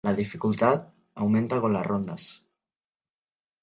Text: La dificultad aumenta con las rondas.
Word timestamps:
La 0.07 0.13
dificultad 0.15 0.87
aumenta 1.13 1.61
con 1.61 1.73
las 1.73 1.85
rondas. 1.85 2.43